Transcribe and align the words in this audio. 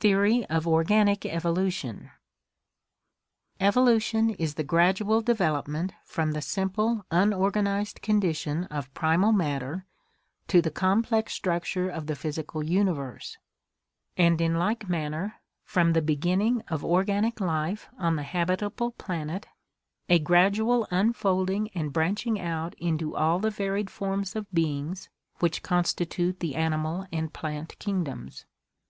Theory 0.00 0.46
of 0.46 0.66
Organic 0.66 1.26
Evolution 1.26 2.10
Evolution 3.60 4.30
is 4.30 4.54
the 4.54 4.64
gradual 4.64 5.20
development 5.20 5.92
from 6.02 6.32
the 6.32 6.40
simple 6.40 7.04
unorgan 7.10 7.66
ized 7.68 8.00
condition 8.00 8.64
of 8.70 8.94
primal 8.94 9.32
matter 9.32 9.84
to 10.48 10.62
the 10.62 10.70
complex 10.70 11.34
structure 11.34 11.90
of 11.90 12.06
the 12.06 12.16
physical 12.16 12.62
universe; 12.62 13.36
and 14.16 14.40
in 14.40 14.54
like 14.54 14.88
manner, 14.88 15.34
from 15.62 15.92
the 15.92 16.00
beginning 16.00 16.62
of 16.68 16.82
organic 16.82 17.38
life 17.38 17.90
on 17.98 18.16
the 18.16 18.22
habitable 18.22 18.92
planet, 18.92 19.46
a 20.08 20.18
gradual 20.18 20.88
unfolding 20.90 21.68
and 21.74 21.92
branching 21.92 22.40
out 22.40 22.72
into 22.78 23.14
all 23.14 23.38
the 23.38 23.50
varied 23.50 23.90
forms 23.90 24.34
of 24.34 24.50
beings 24.54 25.10
which 25.40 25.62
constitute 25.62 26.40
the 26.40 26.54
animal 26.54 27.06
and 27.12 27.34
plant 27.34 27.78
kingdoms. 27.78 28.46